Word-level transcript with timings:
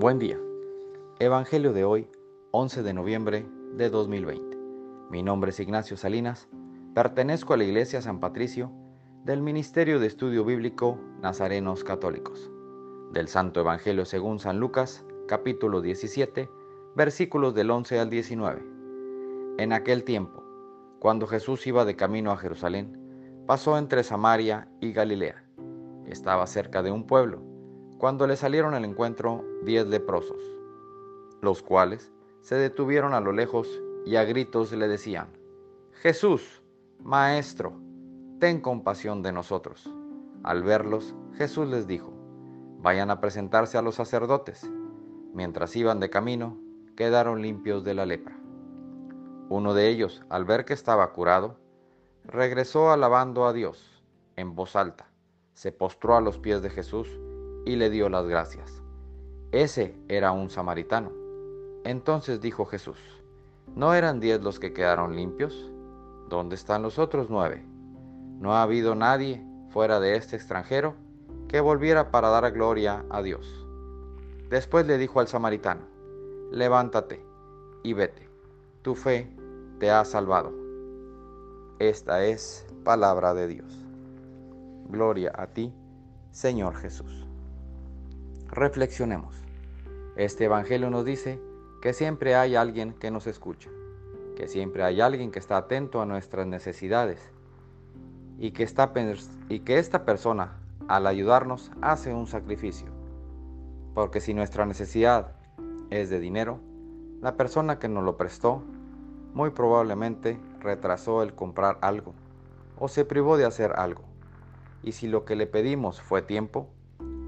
Buen 0.00 0.18
día. 0.18 0.40
Evangelio 1.18 1.74
de 1.74 1.84
hoy, 1.84 2.08
11 2.52 2.82
de 2.82 2.94
noviembre 2.94 3.46
de 3.74 3.90
2020. 3.90 4.56
Mi 5.10 5.22
nombre 5.22 5.50
es 5.50 5.60
Ignacio 5.60 5.98
Salinas. 5.98 6.48
Pertenezco 6.94 7.52
a 7.52 7.58
la 7.58 7.64
Iglesia 7.64 8.00
San 8.00 8.18
Patricio 8.18 8.72
del 9.26 9.42
Ministerio 9.42 10.00
de 10.00 10.06
Estudio 10.06 10.42
Bíblico 10.42 10.98
Nazarenos 11.20 11.84
Católicos. 11.84 12.50
Del 13.12 13.28
Santo 13.28 13.60
Evangelio 13.60 14.06
según 14.06 14.38
San 14.38 14.58
Lucas, 14.58 15.04
capítulo 15.28 15.82
17, 15.82 16.48
versículos 16.96 17.54
del 17.54 17.70
11 17.70 17.98
al 17.98 18.08
19. 18.08 18.64
En 19.58 19.74
aquel 19.74 20.04
tiempo, 20.04 20.42
cuando 20.98 21.26
Jesús 21.26 21.66
iba 21.66 21.84
de 21.84 21.96
camino 21.96 22.30
a 22.30 22.38
Jerusalén, 22.38 23.44
pasó 23.46 23.76
entre 23.76 24.02
Samaria 24.02 24.66
y 24.80 24.94
Galilea. 24.94 25.44
Estaba 26.06 26.46
cerca 26.46 26.82
de 26.82 26.90
un 26.90 27.06
pueblo 27.06 27.49
cuando 28.00 28.26
le 28.26 28.34
salieron 28.34 28.72
al 28.72 28.86
encuentro 28.86 29.44
diez 29.62 29.86
leprosos, 29.86 30.42
los 31.42 31.62
cuales 31.62 32.10
se 32.40 32.54
detuvieron 32.54 33.12
a 33.12 33.20
lo 33.20 33.30
lejos 33.30 33.68
y 34.06 34.16
a 34.16 34.24
gritos 34.24 34.72
le 34.72 34.88
decían, 34.88 35.28
Jesús, 36.00 36.62
Maestro, 36.98 37.74
ten 38.38 38.62
compasión 38.62 39.22
de 39.22 39.32
nosotros. 39.32 39.92
Al 40.44 40.62
verlos, 40.62 41.14
Jesús 41.34 41.68
les 41.68 41.86
dijo, 41.86 42.10
vayan 42.78 43.10
a 43.10 43.20
presentarse 43.20 43.76
a 43.76 43.82
los 43.82 43.96
sacerdotes. 43.96 44.66
Mientras 45.34 45.76
iban 45.76 46.00
de 46.00 46.08
camino, 46.08 46.58
quedaron 46.96 47.42
limpios 47.42 47.84
de 47.84 47.92
la 47.92 48.06
lepra. 48.06 48.34
Uno 49.50 49.74
de 49.74 49.88
ellos, 49.88 50.24
al 50.30 50.46
ver 50.46 50.64
que 50.64 50.72
estaba 50.72 51.12
curado, 51.12 51.58
regresó 52.24 52.92
alabando 52.92 53.44
a 53.44 53.52
Dios 53.52 54.02
en 54.36 54.54
voz 54.54 54.74
alta, 54.74 55.10
se 55.52 55.70
postró 55.70 56.16
a 56.16 56.22
los 56.22 56.38
pies 56.38 56.62
de 56.62 56.70
Jesús 56.70 57.06
y 57.64 57.76
le 57.76 57.90
dio 57.90 58.08
las 58.08 58.26
gracias. 58.26 58.82
Ese 59.52 59.96
era 60.08 60.32
un 60.32 60.50
samaritano. 60.50 61.10
Entonces 61.84 62.40
dijo 62.40 62.66
Jesús, 62.66 62.98
¿no 63.74 63.94
eran 63.94 64.20
diez 64.20 64.42
los 64.42 64.60
que 64.60 64.72
quedaron 64.72 65.16
limpios? 65.16 65.70
¿Dónde 66.28 66.54
están 66.54 66.82
los 66.82 66.98
otros 66.98 67.28
nueve? 67.30 67.64
No 68.38 68.54
ha 68.54 68.62
habido 68.62 68.94
nadie 68.94 69.44
fuera 69.70 69.98
de 70.00 70.16
este 70.16 70.36
extranjero 70.36 70.94
que 71.48 71.60
volviera 71.60 72.10
para 72.10 72.28
dar 72.28 72.50
gloria 72.52 73.04
a 73.10 73.22
Dios. 73.22 73.66
Después 74.48 74.86
le 74.86 74.98
dijo 74.98 75.20
al 75.20 75.28
samaritano, 75.28 75.82
levántate 76.50 77.24
y 77.82 77.92
vete, 77.92 78.28
tu 78.82 78.94
fe 78.94 79.30
te 79.78 79.90
ha 79.90 80.04
salvado. 80.04 80.52
Esta 81.78 82.24
es 82.24 82.66
palabra 82.84 83.34
de 83.34 83.48
Dios. 83.48 83.78
Gloria 84.88 85.32
a 85.34 85.46
ti, 85.46 85.72
Señor 86.30 86.76
Jesús. 86.76 87.29
Reflexionemos. 88.52 89.36
Este 90.16 90.46
Evangelio 90.46 90.90
nos 90.90 91.04
dice 91.04 91.40
que 91.80 91.92
siempre 91.92 92.34
hay 92.34 92.56
alguien 92.56 92.94
que 92.94 93.12
nos 93.12 93.28
escucha, 93.28 93.70
que 94.34 94.48
siempre 94.48 94.82
hay 94.82 95.00
alguien 95.00 95.30
que 95.30 95.38
está 95.38 95.56
atento 95.56 96.02
a 96.02 96.06
nuestras 96.06 96.48
necesidades 96.48 97.20
y 98.38 98.50
que, 98.50 98.68
y 99.48 99.60
que 99.60 99.78
esta 99.78 100.04
persona, 100.04 100.58
al 100.88 101.06
ayudarnos, 101.06 101.70
hace 101.80 102.12
un 102.12 102.26
sacrificio. 102.26 102.88
Porque 103.94 104.20
si 104.20 104.34
nuestra 104.34 104.66
necesidad 104.66 105.36
es 105.90 106.10
de 106.10 106.18
dinero, 106.18 106.58
la 107.20 107.36
persona 107.36 107.78
que 107.78 107.88
nos 107.88 108.02
lo 108.02 108.16
prestó 108.16 108.64
muy 109.32 109.50
probablemente 109.50 110.40
retrasó 110.58 111.22
el 111.22 111.34
comprar 111.34 111.78
algo 111.82 112.14
o 112.80 112.88
se 112.88 113.04
privó 113.04 113.36
de 113.36 113.44
hacer 113.44 113.74
algo. 113.76 114.02
Y 114.82 114.90
si 114.90 115.06
lo 115.06 115.24
que 115.24 115.36
le 115.36 115.46
pedimos 115.46 116.00
fue 116.00 116.20
tiempo, 116.20 116.68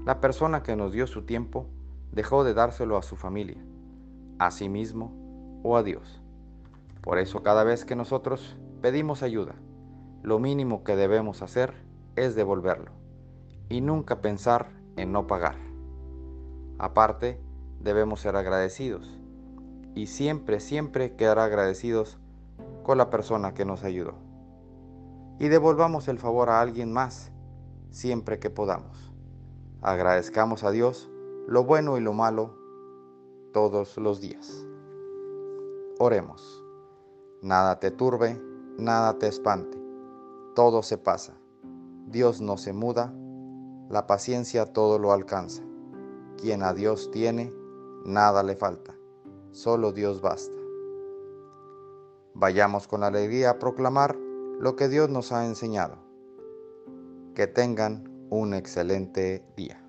la 0.05 0.19
persona 0.19 0.63
que 0.63 0.75
nos 0.75 0.91
dio 0.91 1.07
su 1.07 1.23
tiempo 1.23 1.67
dejó 2.11 2.43
de 2.43 2.53
dárselo 2.53 2.97
a 2.97 3.03
su 3.03 3.15
familia, 3.15 3.63
a 4.37 4.51
sí 4.51 4.67
mismo 4.67 5.61
o 5.63 5.77
a 5.77 5.83
Dios. 5.83 6.21
Por 7.01 7.19
eso 7.19 7.41
cada 7.41 7.63
vez 7.63 7.85
que 7.85 7.95
nosotros 7.95 8.57
pedimos 8.81 9.23
ayuda, 9.23 9.55
lo 10.21 10.39
mínimo 10.39 10.83
que 10.83 10.97
debemos 10.97 11.41
hacer 11.41 11.73
es 12.17 12.35
devolverlo 12.35 12.91
y 13.69 13.79
nunca 13.79 14.19
pensar 14.19 14.67
en 14.97 15.13
no 15.13 15.25
pagar. 15.25 15.55
Aparte, 16.79 17.39
debemos 17.79 18.19
ser 18.19 18.35
agradecidos 18.35 19.19
y 19.95 20.07
siempre, 20.07 20.59
siempre 20.59 21.15
quedar 21.15 21.39
agradecidos 21.39 22.17
con 22.83 22.97
la 22.97 23.09
persona 23.09 23.53
que 23.53 23.63
nos 23.63 23.85
ayudó. 23.85 24.15
Y 25.39 25.47
devolvamos 25.47 26.09
el 26.09 26.19
favor 26.19 26.49
a 26.49 26.59
alguien 26.59 26.91
más 26.91 27.31
siempre 27.89 28.39
que 28.39 28.49
podamos. 28.49 29.12
Agradezcamos 29.83 30.63
a 30.63 30.71
Dios 30.71 31.11
lo 31.45 31.65
bueno 31.65 31.97
y 31.97 31.99
lo 31.99 32.13
malo 32.13 32.51
todos 33.51 33.97
los 33.97 34.21
días. 34.21 34.65
Oremos. 35.99 36.63
Nada 37.41 37.81
te 37.81 37.91
turbe, 37.91 38.41
nada 38.77 39.19
te 39.19 39.27
espante. 39.27 39.77
Todo 40.55 40.83
se 40.83 40.97
pasa. 40.97 41.33
Dios 42.07 42.39
no 42.39 42.55
se 42.55 42.71
muda. 42.71 43.13
La 43.89 44.07
paciencia 44.07 44.71
todo 44.71 44.99
lo 44.99 45.11
alcanza. 45.11 45.63
Quien 46.37 46.63
a 46.63 46.73
Dios 46.73 47.11
tiene, 47.11 47.53
nada 48.05 48.41
le 48.41 48.55
falta. 48.55 48.95
Solo 49.51 49.91
Dios 49.91 50.21
basta. 50.21 50.57
Vayamos 52.33 52.87
con 52.87 53.03
alegría 53.03 53.49
a 53.49 53.59
proclamar 53.59 54.15
lo 54.61 54.77
que 54.77 54.87
Dios 54.87 55.09
nos 55.09 55.33
ha 55.33 55.45
enseñado. 55.45 55.97
Que 57.35 57.47
tengan 57.47 58.12
un 58.29 58.53
excelente 58.53 59.43
día. 59.55 59.82